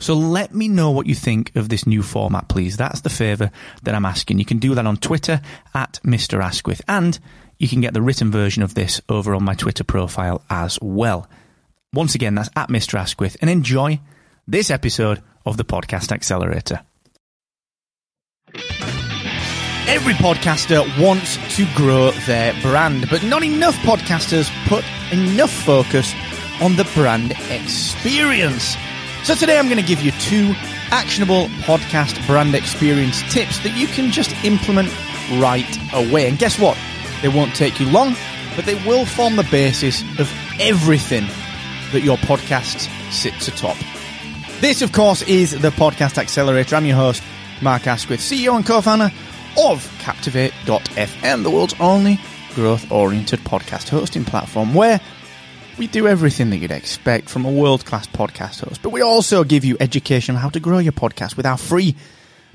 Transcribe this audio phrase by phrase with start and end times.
[0.00, 2.78] So let me know what you think of this new format, please.
[2.78, 3.50] That's the favour
[3.82, 4.38] that I'm asking.
[4.38, 5.42] You can do that on Twitter
[5.74, 6.42] at Mr.
[6.42, 7.18] Asquith, and
[7.58, 11.28] you can get the written version of this over on my Twitter profile as well.
[11.92, 12.98] Once again, that's at Mr.
[12.98, 14.00] Asquith, and enjoy
[14.48, 16.80] this episode of the Podcast Accelerator.
[19.86, 26.14] Every podcaster wants to grow their brand, but not enough podcasters put enough focus
[26.62, 28.76] on the brand experience.
[29.22, 30.54] So today I'm going to give you two
[30.90, 34.88] actionable podcast brand experience tips that you can just implement
[35.38, 36.26] right away.
[36.26, 36.76] And guess what?
[37.20, 38.16] They won't take you long,
[38.56, 41.26] but they will form the basis of everything
[41.92, 43.76] that your podcast sits atop.
[44.60, 46.76] This, of course, is the Podcast Accelerator.
[46.76, 47.22] I'm your host,
[47.60, 49.12] Mark Asquith, CEO and co-founder
[49.58, 52.18] of Captivate.fm, the world's only
[52.54, 55.00] growth-oriented podcast hosting platform where
[55.80, 59.44] we do everything that you'd expect from a world class podcast host, but we also
[59.44, 61.96] give you education on how to grow your podcast with our free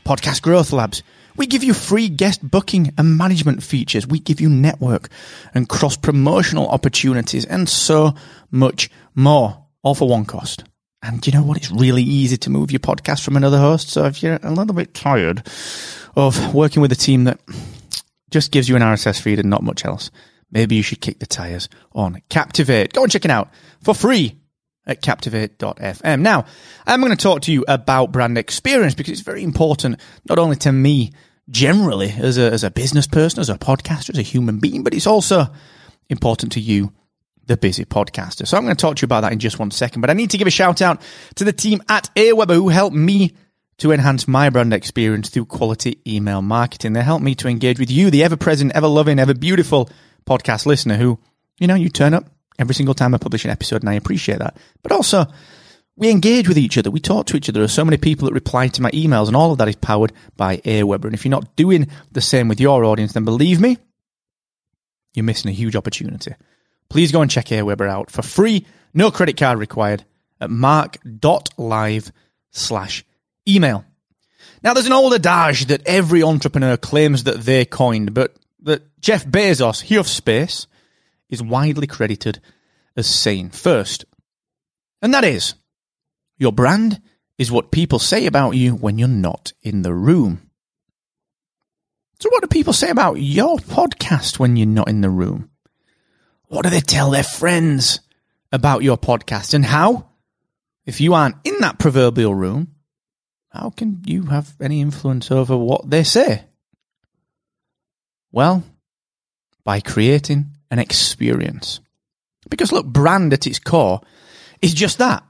[0.06, 1.02] podcast growth labs.
[1.36, 4.06] We give you free guest booking and management features.
[4.06, 5.10] We give you network
[5.56, 8.14] and cross promotional opportunities and so
[8.52, 10.64] much more, all for one cost.
[11.02, 11.58] And you know what?
[11.58, 13.90] It's really easy to move your podcast from another host.
[13.90, 15.48] So if you're a little bit tired
[16.16, 17.40] of working with a team that
[18.30, 20.12] just gives you an RSS feed and not much else,
[20.52, 22.94] maybe you should kick the tires on Captivate.
[22.94, 23.50] Go and check it out
[23.82, 24.40] for free
[24.88, 26.22] at captivate.fm.
[26.22, 26.46] Now,
[26.86, 30.56] I'm going to talk to you about brand experience because it's very important, not only
[30.58, 31.12] to me
[31.50, 34.94] generally as a, as a business person, as a podcaster, as a human being, but
[34.94, 35.48] it's also
[36.10, 36.94] important to you,
[37.46, 38.48] the busy podcaster.
[38.48, 40.14] So I'm going to talk to you about that in just one second, but I
[40.14, 41.02] need to give a shout out
[41.36, 43.34] to the team at Aweber who helped me
[43.78, 46.94] to enhance my brand experience through quality email marketing.
[46.94, 49.90] They helped me to engage with you, the ever present, ever loving, ever beautiful
[50.26, 51.20] podcast listener who,
[51.60, 52.26] you know, you turn up
[52.60, 54.58] every single time I publish an episode and I appreciate that.
[54.82, 55.26] But also,
[55.98, 56.92] we engage with each other.
[56.92, 57.60] We talk to each other.
[57.60, 59.76] There are so many people that reply to my emails and all of that is
[59.76, 61.06] powered by Aweber.
[61.06, 63.78] And if you're not doing the same with your audience, then believe me,
[65.14, 66.34] you're missing a huge opportunity.
[66.90, 70.04] Please go and check Aweber out for free, no credit card required
[70.42, 72.12] at mark.live
[72.52, 73.06] slash
[73.48, 73.86] email.
[74.64, 79.26] Now, there's an old adage that every entrepreneur claims that they coined, but that Jeff
[79.26, 80.68] Bezos, he of space,
[81.30, 82.42] is widely credited
[82.96, 84.06] as saying first.
[85.02, 85.56] And that is,
[86.38, 87.02] your brand
[87.38, 90.50] is what people say about you when you're not in the room.
[92.20, 95.50] So, what do people say about your podcast when you're not in the room?
[96.48, 98.00] What do they tell their friends
[98.52, 99.54] about your podcast?
[99.54, 100.10] And how,
[100.86, 102.76] if you aren't in that proverbial room,
[103.50, 106.46] how can you have any influence over what they say?
[108.36, 108.64] Well,
[109.64, 111.80] by creating an experience.
[112.50, 114.02] Because look, brand at its core
[114.62, 115.24] is just that.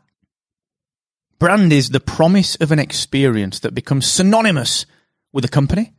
[1.38, 4.88] Brand is the promise of an experience that becomes synonymous
[5.32, 5.94] with a company,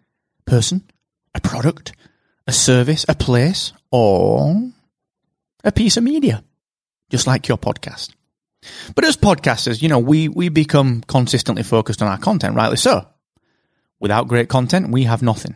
[0.46, 0.82] person,
[1.32, 1.92] a product,
[2.48, 4.72] a service, a place, or
[5.62, 6.42] a piece of media,
[7.08, 8.14] just like your podcast.
[8.96, 13.06] But as podcasters, you know, we, we become consistently focused on our content, rightly so.
[14.00, 15.54] Without great content, we have nothing.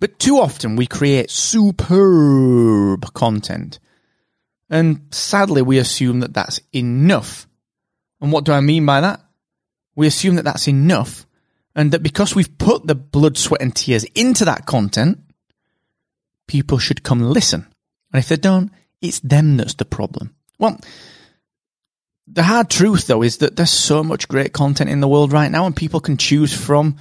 [0.00, 3.78] But too often we create superb content.
[4.68, 7.46] And sadly, we assume that that's enough.
[8.20, 9.20] And what do I mean by that?
[9.94, 11.26] We assume that that's enough
[11.74, 15.18] and that because we've put the blood, sweat, and tears into that content,
[16.48, 17.66] people should come listen.
[18.12, 20.34] And if they don't, it's them that's the problem.
[20.58, 20.80] Well,
[22.26, 25.50] the hard truth though is that there's so much great content in the world right
[25.50, 26.96] now and people can choose from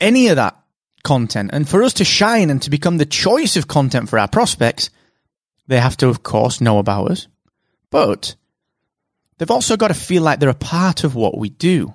[0.00, 0.59] any of that
[1.02, 1.50] content.
[1.52, 4.90] And for us to shine and to become the choice of content for our prospects,
[5.66, 7.28] they have to, of course, know about us.
[7.90, 8.34] But
[9.38, 11.94] they've also got to feel like they're a part of what we do.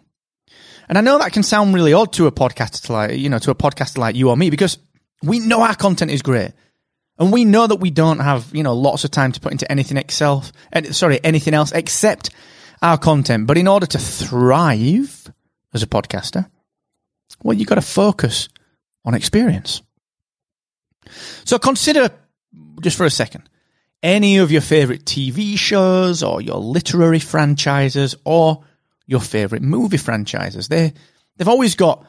[0.88, 3.52] And I know that can sound really odd to a podcaster like, you know, to
[3.52, 4.78] a podcaster like you or me, because
[5.24, 6.52] we know our content is great.
[7.18, 9.70] And we know that we don't have, you know, lots of time to put into
[9.72, 10.44] anything Excel,
[10.74, 12.30] eh, sorry, anything else except
[12.82, 13.48] our content.
[13.48, 15.32] But in order to thrive
[15.74, 16.50] as a podcaster,
[17.42, 18.50] well, you've got to focus
[19.06, 19.82] on experience.
[21.46, 22.10] So consider
[22.82, 23.48] just for a second
[24.06, 28.64] any of your favorite TV shows or your literary franchises or
[29.08, 30.68] your favorite movie franchises.
[30.68, 30.94] They,
[31.36, 32.06] they've always got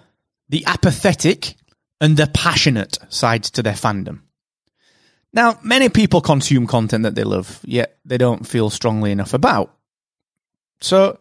[0.51, 1.55] the apathetic
[2.01, 4.21] and the passionate sides to their fandom.
[5.33, 9.75] Now, many people consume content that they love, yet they don't feel strongly enough about.
[10.81, 11.19] So,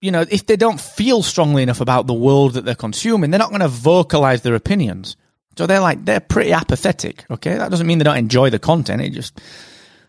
[0.00, 3.38] you know, if they don't feel strongly enough about the world that they're consuming, they're
[3.38, 5.16] not going to vocalize their opinions.
[5.56, 7.58] So they're like, they're pretty apathetic, okay?
[7.58, 9.02] That doesn't mean they don't enjoy the content.
[9.02, 9.40] It just,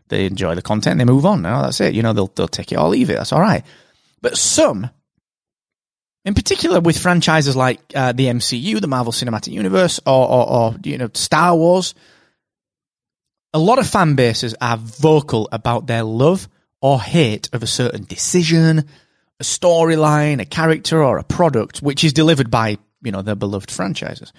[0.08, 1.42] they enjoy the content, they move on.
[1.42, 1.64] now.
[1.64, 1.94] that's it.
[1.94, 3.18] You know, they'll, they'll take it or leave it.
[3.18, 3.66] That's all right.
[4.22, 4.90] But some,
[6.24, 10.76] in particular with franchises like uh, the MCU, the Marvel Cinematic Universe, or, or, or,
[10.84, 11.96] you know, Star Wars,
[13.54, 16.48] a lot of fan bases are vocal about their love
[16.80, 18.88] or hate of a certain decision,
[19.42, 23.72] a storyline, a character, or a product which is delivered by, you know, their beloved
[23.72, 24.32] franchises.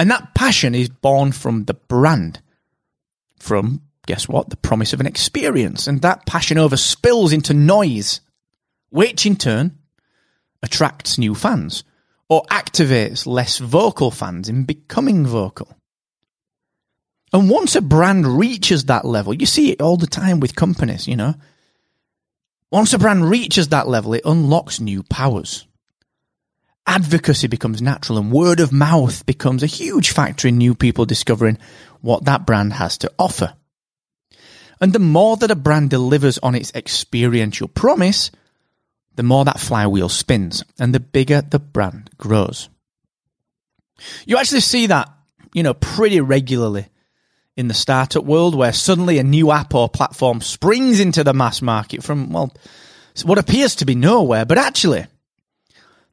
[0.00, 2.42] And that passion is born from the brand,
[3.38, 5.86] from, guess what, the promise of an experience.
[5.86, 8.20] And that passion over spills into noise,
[8.90, 9.78] which in turn
[10.64, 11.84] attracts new fans
[12.28, 15.76] or activates less vocal fans in becoming vocal.
[17.32, 21.06] And once a brand reaches that level, you see it all the time with companies,
[21.06, 21.34] you know.
[22.74, 25.64] Once a brand reaches that level, it unlocks new powers.
[26.88, 31.56] Advocacy becomes natural and word of mouth becomes a huge factor in new people discovering
[32.00, 33.54] what that brand has to offer.
[34.80, 38.32] And the more that a brand delivers on its experiential promise,
[39.14, 42.70] the more that flywheel spins and the bigger the brand grows.
[44.26, 45.08] You actually see that,
[45.52, 46.88] you know, pretty regularly
[47.56, 51.62] in the startup world where suddenly a new app or platform springs into the mass
[51.62, 52.52] market from, well,
[53.22, 55.06] what appears to be nowhere, but actually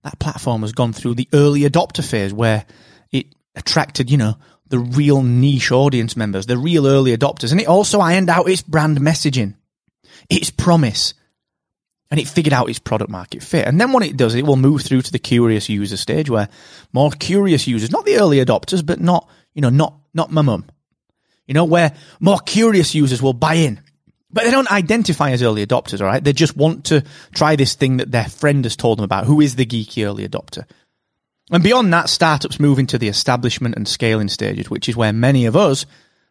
[0.03, 2.65] that platform has gone through the early adopter phase where
[3.11, 4.35] it attracted, you know,
[4.67, 7.51] the real niche audience members, the real early adopters.
[7.51, 9.55] And it also ironed out its brand messaging,
[10.29, 11.13] its promise,
[12.09, 13.67] and it figured out its product market fit.
[13.67, 16.49] And then what it does, it will move through to the curious user stage where
[16.93, 20.65] more curious users, not the early adopters, but not, you know, not, not my mum,
[21.51, 23.79] you know, where more curious users will buy in.
[24.31, 26.23] But they don't identify as early adopters, all right?
[26.23, 27.03] They just want to
[27.35, 29.25] try this thing that their friend has told them about.
[29.25, 30.65] Who is the geeky early adopter?
[31.51, 35.45] And beyond that, startups move into the establishment and scaling stages, which is where many
[35.45, 35.85] of us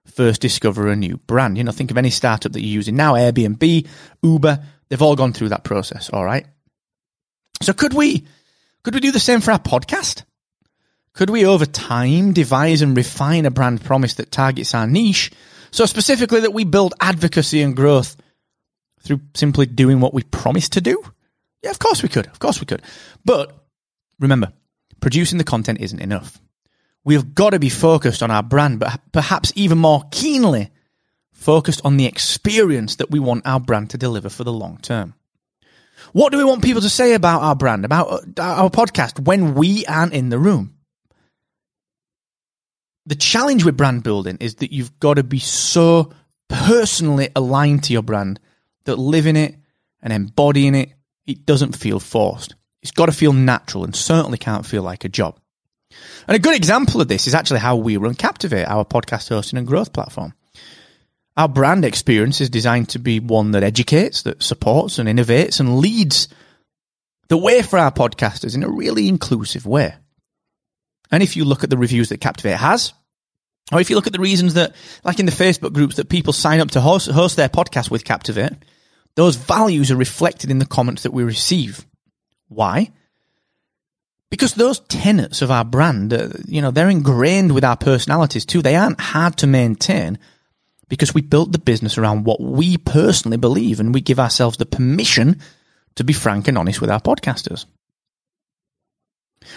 [0.06, 1.58] first discover a new brand.
[1.58, 3.86] You know, think of any startup that you're using now, Airbnb,
[4.22, 6.46] Uber, They've all gone through that process, all right?
[7.62, 8.26] So could we
[8.82, 10.24] could we do the same for our podcast?
[11.14, 15.30] Could we over time devise and refine a brand promise that targets our niche
[15.70, 18.16] so specifically that we build advocacy and growth
[19.02, 21.02] through simply doing what we promised to do?
[21.62, 22.26] Yeah, of course we could.
[22.26, 22.82] Of course we could.
[23.24, 23.54] But
[24.18, 24.52] remember,
[25.00, 26.40] producing the content isn't enough.
[27.04, 30.70] We've got to be focused on our brand, but perhaps even more keenly
[31.32, 35.14] focused on the experience that we want our brand to deliver for the long term.
[36.12, 39.54] What do we want people to say about our brand, about uh, our podcast when
[39.54, 40.74] we aren't in the room?
[43.10, 46.12] The challenge with brand building is that you've got to be so
[46.48, 48.38] personally aligned to your brand
[48.84, 49.56] that living it
[50.00, 50.92] and embodying it,
[51.26, 52.54] it doesn't feel forced.
[52.82, 55.40] It's got to feel natural and certainly can't feel like a job.
[56.28, 59.58] And a good example of this is actually how we run Captivate, our podcast hosting
[59.58, 60.32] and growth platform.
[61.36, 65.80] Our brand experience is designed to be one that educates, that supports and innovates and
[65.80, 66.28] leads
[67.26, 69.96] the way for our podcasters in a really inclusive way.
[71.10, 72.92] And if you look at the reviews that Captivate has,
[73.72, 74.74] or if you look at the reasons that,
[75.04, 78.04] like in the Facebook groups, that people sign up to host, host their podcast with
[78.04, 78.54] Captivate,
[79.14, 81.86] those values are reflected in the comments that we receive.
[82.48, 82.90] Why?
[84.30, 88.62] Because those tenets of our brand, uh, you know, they're ingrained with our personalities too.
[88.62, 90.18] They aren't hard to maintain
[90.88, 94.66] because we built the business around what we personally believe and we give ourselves the
[94.66, 95.40] permission
[95.96, 97.66] to be frank and honest with our podcasters.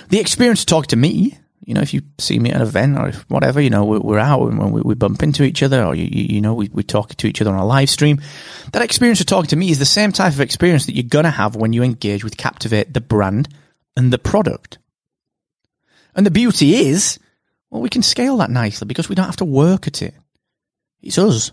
[0.10, 2.98] The experience to talk to me, you know, if you see me at an event
[2.98, 6.06] or whatever, you know, we're out and we, we bump into each other or, you,
[6.06, 8.22] you know, we, we talk to each other on a live stream.
[8.74, 11.24] That experience of talking to me is the same type of experience that you're going
[11.24, 13.48] to have when you engage with Captivate, the brand
[13.96, 14.78] and the product.
[16.16, 17.18] And the beauty is,
[17.70, 20.14] well, we can scale that nicely because we don't have to work at it.
[21.02, 21.52] It's us.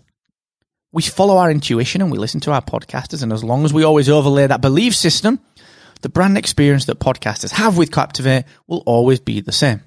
[0.92, 3.22] We follow our intuition and we listen to our podcasters.
[3.22, 5.38] And as long as we always overlay that belief system,
[6.02, 9.82] the brand experience that podcasters have with Captivate will always be the same.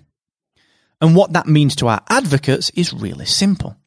[1.02, 3.78] And what that means to our advocates is really simple.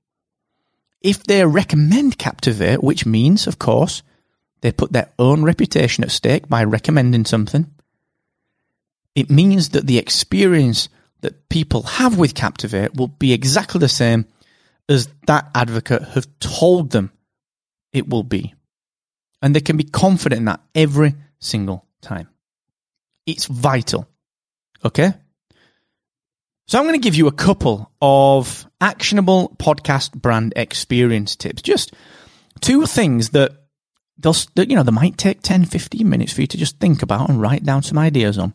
[1.06, 4.02] if they recommend Captivate, which means, of course,
[4.60, 7.72] they put their own reputation at stake by recommending something,
[9.14, 10.88] it means that the experience
[11.20, 14.26] that people have with Captivate will be exactly the same
[14.88, 17.12] as that advocate have told them
[17.92, 18.54] it will be.
[19.40, 22.28] And they can be confident in that every single time.
[23.26, 24.08] It's vital.
[24.84, 25.14] Okay?
[26.68, 31.62] So I'm going to give you a couple of actionable podcast brand experience tips.
[31.62, 31.94] Just
[32.60, 33.52] two things that
[34.18, 37.02] they'll, that, you know, they might take 10, 15 minutes for you to just think
[37.02, 38.52] about and write down some ideas on.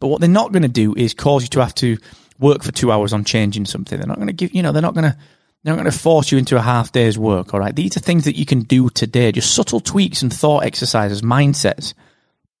[0.00, 1.98] But what they're not going to do is cause you to have to
[2.38, 3.98] work for two hours on changing something.
[3.98, 5.16] They're not going to give, you know, they're not going to,
[5.62, 7.52] they're not going to force you into a half day's work.
[7.52, 7.76] All right.
[7.76, 11.92] These are things that you can do today, just subtle tweaks and thought exercises, mindsets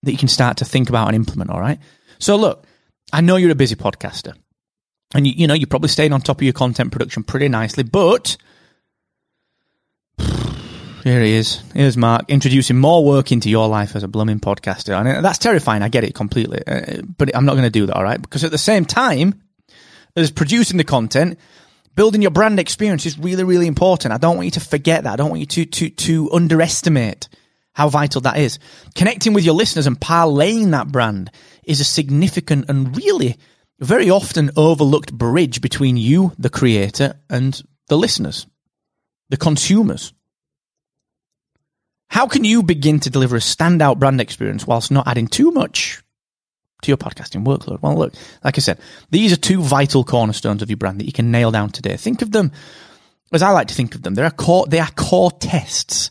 [0.02, 1.48] that you can start to think about and implement.
[1.48, 1.78] All right.
[2.18, 2.66] So look,
[3.10, 4.34] I know you're a busy podcaster
[5.14, 7.82] and you, you know, you're probably staying on top of your content production pretty nicely,
[7.82, 8.36] but
[11.04, 11.62] here he is.
[11.74, 14.94] Here's Mark introducing more work into your life as a blooming podcaster.
[14.94, 15.82] And that's terrifying.
[15.82, 16.62] I get it completely.
[16.66, 18.20] Uh, but I'm not going to do that, all right?
[18.20, 19.42] Because at the same time
[20.14, 21.38] as producing the content,
[21.96, 24.14] building your brand experience is really, really important.
[24.14, 25.12] I don't want you to forget that.
[25.12, 27.28] I don't want you to, to, to underestimate
[27.72, 28.60] how vital that is.
[28.94, 31.30] Connecting with your listeners and parlaying that brand
[31.64, 33.38] is a significant and really
[33.82, 38.46] very often overlooked bridge between you, the creator, and the listeners,
[39.28, 40.12] the consumers.
[42.08, 46.02] How can you begin to deliver a standout brand experience whilst not adding too much
[46.82, 47.82] to your podcasting workload?
[47.82, 48.78] Well, look, like I said,
[49.10, 51.96] these are two vital cornerstones of your brand that you can nail down today.
[51.96, 52.52] Think of them
[53.32, 54.14] as I like to think of them.
[54.14, 56.10] They are core, they are core tests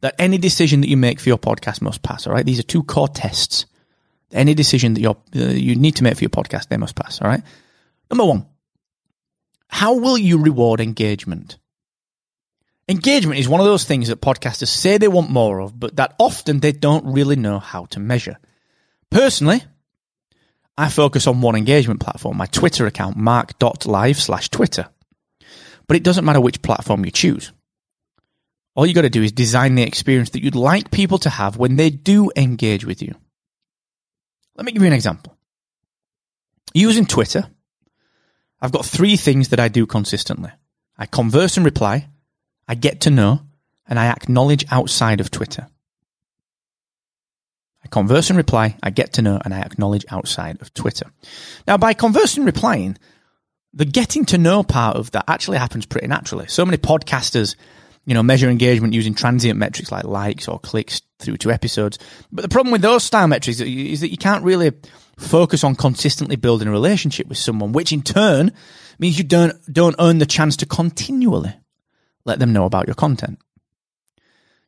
[0.00, 2.26] that any decision that you make for your podcast must pass.
[2.26, 2.46] All right.
[2.46, 3.66] These are two core tests
[4.32, 7.20] any decision that you uh, you need to make for your podcast, they must pass.
[7.20, 7.42] All right.
[8.10, 8.46] Number one,
[9.68, 11.58] how will you reward engagement?
[12.88, 16.14] Engagement is one of those things that podcasters say they want more of, but that
[16.18, 18.36] often they don't really know how to measure.
[19.10, 19.62] Personally,
[20.76, 24.88] I focus on one engagement platform, my Twitter account, mark.live slash Twitter.
[25.86, 27.52] But it doesn't matter which platform you choose.
[28.74, 31.56] All you got to do is design the experience that you'd like people to have
[31.56, 33.14] when they do engage with you.
[34.60, 35.38] Let me give you an example.
[36.74, 37.48] Using Twitter,
[38.60, 40.50] I've got three things that I do consistently.
[40.98, 42.08] I converse and reply,
[42.68, 43.40] I get to know,
[43.88, 45.66] and I acknowledge outside of Twitter.
[47.82, 51.10] I converse and reply, I get to know, and I acknowledge outside of Twitter.
[51.66, 52.98] Now, by conversing and replying,
[53.72, 56.48] the getting to know part of that actually happens pretty naturally.
[56.48, 57.56] So many podcasters
[58.10, 61.96] you know, measure engagement using transient metrics like likes or clicks through to episodes.
[62.32, 64.72] But the problem with those style metrics is that you can't really
[65.16, 68.52] focus on consistently building a relationship with someone, which in turn
[68.98, 71.54] means you don't don't earn the chance to continually
[72.24, 73.38] let them know about your content.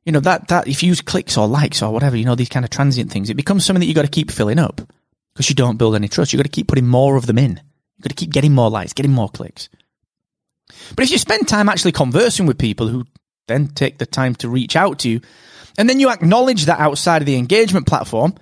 [0.04, 2.48] You know, that that if you use clicks or likes or whatever, you know, these
[2.48, 4.80] kind of transient things, it becomes something that you've got to keep filling up
[5.34, 6.32] because you don't build any trust.
[6.32, 7.60] You've got to keep putting more of them in.
[7.96, 9.68] You've got to keep getting more likes, getting more clicks.
[10.94, 13.04] But if you spend time actually conversing with people who
[13.46, 15.20] then take the time to reach out to you.
[15.78, 18.34] And then you acknowledge that outside of the engagement platform,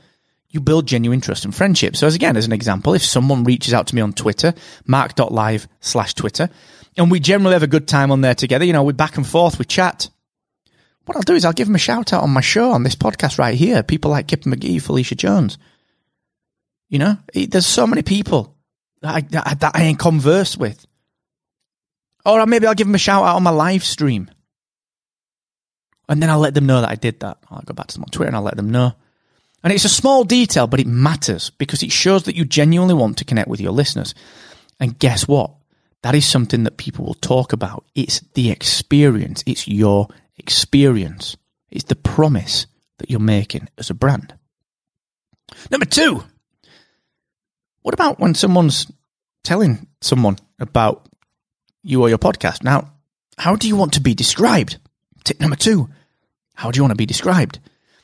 [0.48, 1.96] you build genuine trust and friendship.
[1.96, 4.52] So as again, as an example, if someone reaches out to me on Twitter,
[4.84, 6.50] mark.live slash Twitter,
[6.96, 9.26] and we generally have a good time on there together, you know, we back and
[9.26, 10.10] forth, we chat.
[11.04, 12.96] What I'll do is I'll give them a shout out on my show, on this
[12.96, 13.82] podcast right here.
[13.82, 15.56] People like Kip McGee, Felicia Jones.
[16.88, 18.56] You know, there's so many people
[19.02, 20.84] that I, that, that I ain't conversed with.
[22.26, 24.30] Or maybe I'll give them a shout out on my live stream.
[26.10, 27.38] And then I'll let them know that I did that.
[27.48, 28.94] I'll go back to them on Twitter and I'll let them know.
[29.62, 33.18] And it's a small detail, but it matters because it shows that you genuinely want
[33.18, 34.14] to connect with your listeners.
[34.80, 35.52] And guess what?
[36.02, 37.84] That is something that people will talk about.
[37.94, 39.44] It's the experience.
[39.46, 41.36] It's your experience.
[41.70, 42.66] It's the promise
[42.98, 44.34] that you're making as a brand.
[45.70, 46.24] Number two,
[47.82, 48.90] what about when someone's
[49.44, 51.06] telling someone about
[51.84, 52.64] you or your podcast?
[52.64, 52.92] Now,
[53.38, 54.78] how do you want to be described?
[55.24, 55.90] Tip number two,
[56.60, 57.58] how do you want to be described?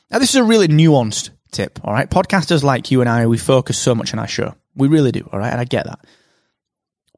[0.09, 2.09] Now, this is a really nuanced tip, all right?
[2.09, 4.55] Podcasters like you and I, we focus so much on our show.
[4.75, 5.51] We really do, all right?
[5.51, 5.99] And I get that.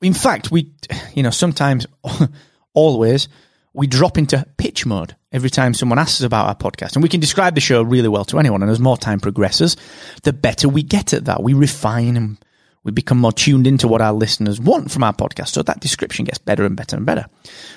[0.01, 0.73] In fact, we,
[1.13, 1.87] you know, sometimes,
[2.73, 3.29] always,
[3.73, 6.95] we drop into pitch mode every time someone asks us about our podcast.
[6.95, 8.61] And we can describe the show really well to anyone.
[8.61, 9.77] And as more time progresses,
[10.23, 11.41] the better we get at that.
[11.41, 12.37] We refine and
[12.83, 15.49] we become more tuned into what our listeners want from our podcast.
[15.49, 17.25] So that description gets better and better and better.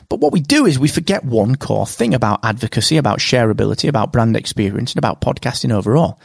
[0.08, 4.12] But what we do is we forget one core thing about advocacy, about shareability, about
[4.12, 6.20] brand experience, and about podcasting overall.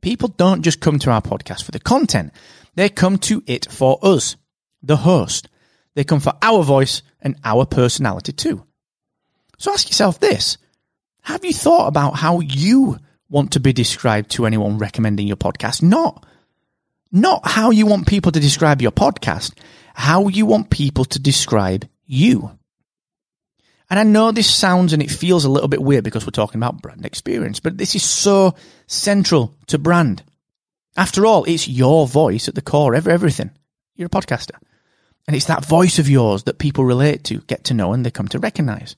[0.00, 2.32] People don't just come to our podcast for the content.
[2.74, 4.36] They come to it for us,
[4.82, 5.48] the host.
[5.94, 8.64] They come for our voice and our personality too.
[9.58, 10.58] So ask yourself this.
[11.22, 15.82] Have you thought about how you want to be described to anyone recommending your podcast?
[15.82, 16.24] Not,
[17.10, 19.52] not how you want people to describe your podcast,
[19.94, 22.50] how you want people to describe you.
[23.90, 26.58] And I know this sounds and it feels a little bit weird because we're talking
[26.58, 28.54] about brand experience, but this is so
[28.86, 30.22] central to brand.
[30.96, 33.50] After all, it's your voice at the core of everything.
[33.96, 34.56] You're a podcaster.
[35.26, 38.10] And it's that voice of yours that people relate to, get to know, and they
[38.10, 38.96] come to recognize.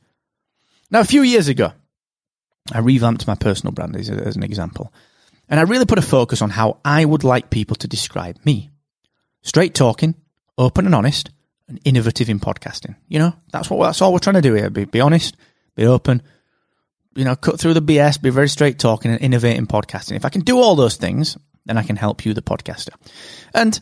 [0.91, 1.73] Now, a few years ago,
[2.73, 4.93] I revamped my personal brand as, as an example.
[5.51, 8.71] And I really put a focus on how I would like people to describe me.
[9.43, 10.15] Straight talking,
[10.57, 11.31] open and honest,
[11.69, 12.95] and innovative in podcasting.
[13.09, 14.71] You know, that's what that's all we're trying to do here.
[14.71, 15.37] Be, be honest,
[15.75, 16.23] be open,
[17.17, 20.17] you know, cut through the BS, be very straight talking and innovate in podcasting.
[20.17, 22.95] If I can do all those things, then I can help you, the podcaster.
[23.53, 23.79] And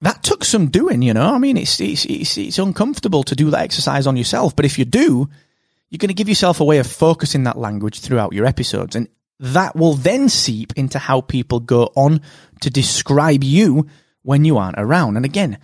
[0.00, 1.34] that took some doing, you know.
[1.34, 4.78] I mean, it's, it's, it's, it's uncomfortable to do that exercise on yourself, but if
[4.78, 5.28] you do,
[5.90, 8.94] you're going to give yourself a way of focusing that language throughout your episodes.
[8.94, 9.08] And
[9.40, 12.20] that will then seep into how people go on
[12.60, 13.86] to describe you
[14.22, 15.16] when you aren't around.
[15.16, 15.58] And again,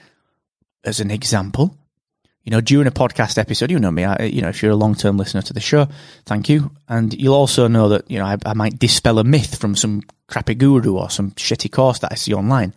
[0.84, 1.76] as an example,
[2.44, 4.76] you know, during a podcast episode, you know me, I, you know, if you're a
[4.76, 5.88] long term listener to the show,
[6.26, 6.70] thank you.
[6.88, 10.02] And you'll also know that, you know, I, I might dispel a myth from some
[10.26, 12.74] crappy guru or some shitty course that I see online.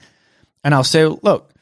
[0.63, 1.53] And I'll say, look,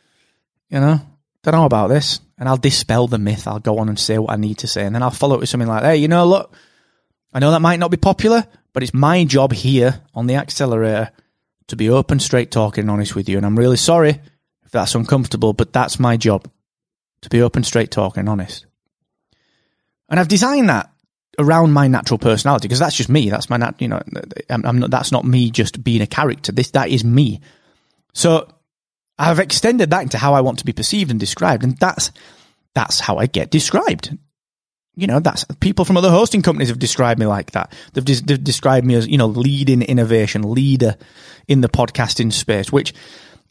[0.70, 1.02] you know,
[1.44, 2.20] don't know about this.
[2.38, 3.48] And I'll dispel the myth.
[3.48, 4.86] I'll go on and say what I need to say.
[4.86, 6.54] And then I'll follow it with something like, hey, you know, look,
[7.36, 11.12] I know that might not be popular, but it's my job here on the accelerator
[11.68, 13.36] to be open, straight talking, and honest with you.
[13.36, 14.22] And I'm really sorry
[14.64, 16.50] if that's uncomfortable, but that's my job
[17.24, 18.66] to be open, straight talking, and honest.
[20.08, 20.90] And I've designed that
[21.38, 23.30] around my natural personality because that's just me.
[23.30, 24.02] That's my, nat- you know,
[24.50, 26.54] I'm, I'm not, that's not me just being a character.
[26.54, 27.42] This, that is me.
[28.14, 28.48] So
[29.20, 32.12] I've extended that into how I want to be perceived and described, and that's
[32.74, 34.18] that's how I get described.
[34.96, 37.74] You know, that's people from other hosting companies have described me like that.
[37.94, 40.96] They've, they've described me as you know leading innovation, leader
[41.48, 42.94] in the podcasting space, which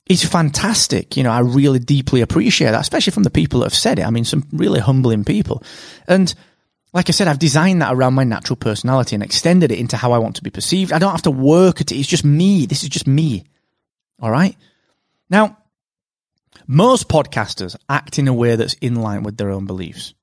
[0.07, 1.17] is fantastic.
[1.17, 4.07] You know, I really deeply appreciate that, especially from the people that have said it.
[4.07, 5.63] I mean, some really humbling people,
[6.09, 6.35] and
[6.95, 10.13] like I said, I've designed that around my natural personality and extended it into how
[10.13, 10.93] I want to be perceived.
[10.93, 11.99] I don't have to work at it.
[11.99, 12.67] It's just me.
[12.67, 13.45] This is just me.
[14.21, 14.57] All right.
[15.29, 15.59] Now,
[16.69, 20.15] most podcasters act in a way that's in line with their own beliefs.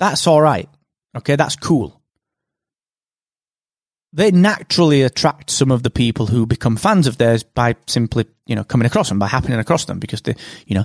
[0.00, 0.68] That's all right.
[1.14, 2.00] Okay, that's cool.
[4.12, 8.56] They naturally attract some of the people who become fans of theirs by simply, you
[8.56, 10.34] know, coming across them, by happening across them, because they,
[10.66, 10.84] you know,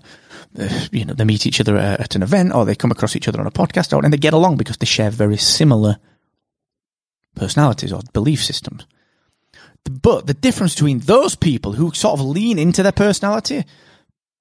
[0.60, 3.28] uh, you know, they meet each other at an event or they come across each
[3.28, 5.98] other on a podcast, or, and they get along because they share very similar
[7.36, 8.86] personalities or belief systems.
[9.86, 13.66] But the difference between those people who sort of lean into their personality,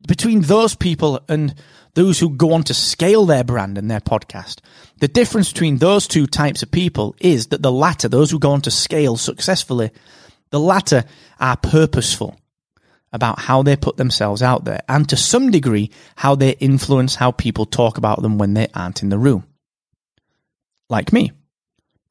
[0.06, 1.54] between those people and
[1.94, 4.58] those who go on to scale their brand and their podcast,
[4.98, 8.52] the difference between those two types of people is that the latter, those who go
[8.52, 9.90] on to scale successfully,
[10.50, 11.04] the latter
[11.40, 12.38] are purposeful
[13.12, 17.30] about how they put themselves out there and to some degree how they influence how
[17.30, 19.44] people talk about them when they aren't in the room.
[20.90, 21.32] Like me.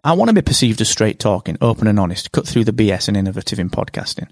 [0.05, 3.07] I want to be perceived as straight talking, open and honest, cut through the BS
[3.07, 4.29] and innovative in podcasting.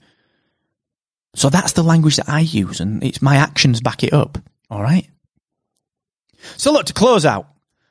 [1.34, 4.38] So that's the language that I use, and it's my actions back it up.
[4.70, 5.08] All right.
[6.58, 7.48] So look, to close out,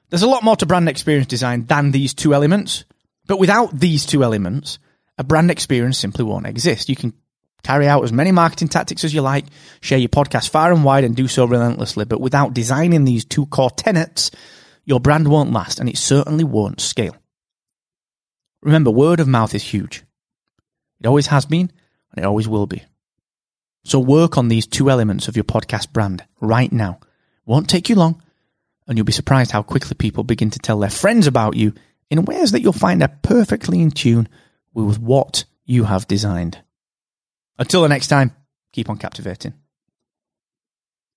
[0.09, 2.85] there's a lot more to brand experience design than these two elements.
[3.27, 4.79] But without these two elements,
[5.19, 6.89] a brand experience simply won't exist.
[6.89, 7.13] You can
[7.63, 9.45] carry out as many marketing tactics as you like,
[9.81, 12.05] share your podcast far and wide, and do so relentlessly.
[12.05, 14.31] But without designing these two core tenets,
[14.85, 17.17] your brand won't last, and it certainly won't scale.
[18.63, 20.05] Remember, word of mouth is huge.
[21.01, 21.71] It always has been,
[22.13, 22.83] and it always will be.
[23.85, 27.01] So work on these two elements of your podcast brand right now.
[27.47, 28.23] Won't take you long,
[28.90, 31.72] and you'll be surprised how quickly people begin to tell their friends about you
[32.11, 34.29] in ways that you'll find are perfectly in tune
[34.74, 36.59] with what you have designed.
[37.57, 38.35] Until the next time,
[38.72, 39.55] keep on captivating.